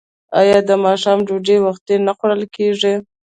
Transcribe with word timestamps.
آیا 0.39 0.57
د 0.69 0.71
ماښام 0.85 1.19
ډوډۍ 1.27 1.57
وختي 1.65 1.95
نه 2.05 2.11
خوړل 2.17 2.41
کیږي؟ 2.55 2.93